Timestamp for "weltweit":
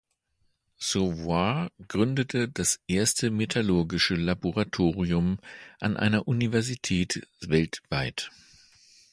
7.41-8.31